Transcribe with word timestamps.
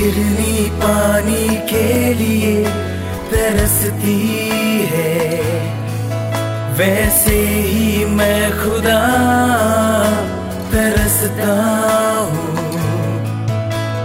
हिरनी 0.00 0.70
पानी 0.70 1.56
के 1.70 2.14
लिए 2.14 2.64
तरसती 3.32 4.20
है। 4.92 5.40
वैसे 6.78 7.36
ही 7.46 8.04
मैं 8.04 8.50
खुदा 8.52 9.02
तरसता 10.72 11.52
हूँ। 12.30 12.80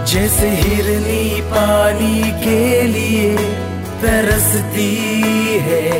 जैसे 0.04 0.50
हिरनी 0.50 1.40
पानी 1.40 2.20
के 2.44 2.82
लिए 2.82 3.36
तरसती 4.02 4.94
है। 5.60 5.90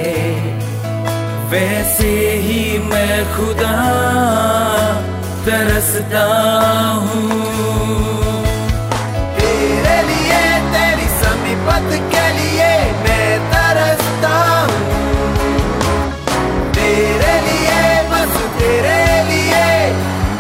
वैसे 1.51 2.13
ही 2.43 2.79
मैं 2.79 3.25
खुदा 3.37 3.77
तरसता 5.47 6.27
हूँ। 6.93 8.16
समीपत 11.67 11.91
के 12.11 12.27
लिए 12.33 12.71
मैं 13.03 13.29
तरसता 13.51 14.35
हूँ। 14.67 14.83
तेरे 16.75 17.35
लिए 17.47 17.81
बस 18.11 18.35
तेरे 18.59 19.01
लिए 19.31 19.65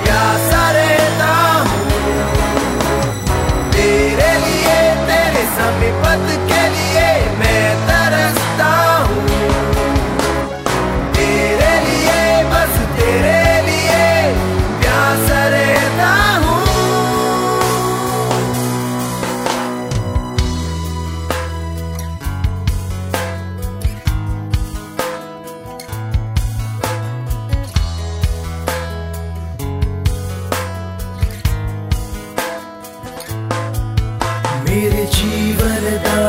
प्यासा 0.05 0.65
रहता 0.71 1.33
हूँ। 1.67 1.83
तेरे 3.75 4.31
लिए 4.45 4.79
तेरे 5.09 5.45
समीपत 5.57 5.86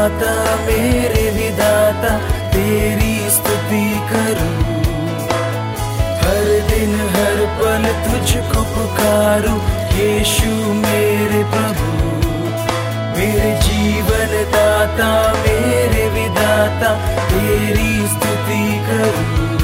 दाता, 0.07 0.55
मेरे 0.55 1.31
विदाता, 1.31 2.17
तेरी 2.51 3.29
स्तुति 3.29 3.99
करूँ। 4.09 4.77
हर 6.19 6.45
दिन, 6.69 7.09
हर 7.09 7.35
पल 7.59 7.83
तुझको 8.05 8.63
पुकारूं, 8.63 9.59
यीशु 9.97 10.73
मेरे 10.73 11.43
प्रभु। 11.43 12.07
मेरे 13.17 13.59
जीवन 13.61 14.51
दाता, 14.51 15.33
मेरे 15.33 16.09
विदाता, 16.09 17.17
तेरी 17.27 18.07
स्तुति 18.07 18.85
करूँ। 18.87 19.57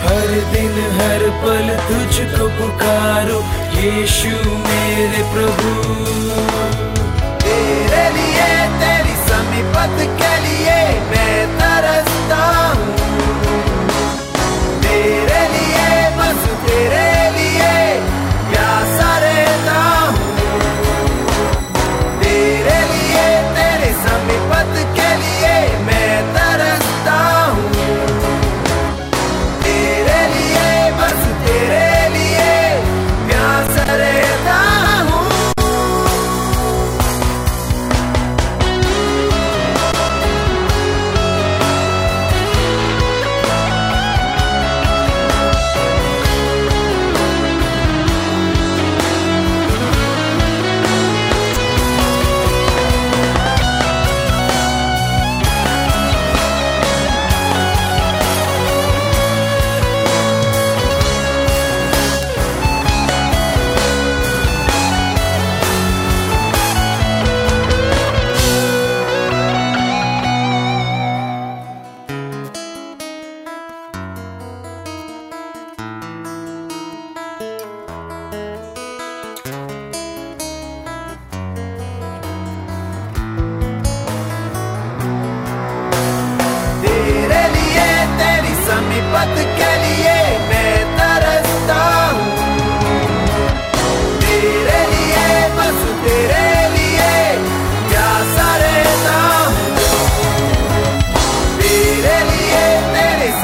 हर 0.00 0.26
दिन, 0.52 0.72
हर 0.72 1.30
पल 1.30 1.76
तुझको 1.88 2.48
पुकारो, 2.48 3.44
यीशु 3.80 4.50
मेरे 4.50 5.22
प्रभु। 5.34 6.83
the 9.86 10.23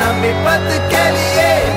समीपत 0.01 0.69
के 0.93 1.05
लिए। 1.17 1.70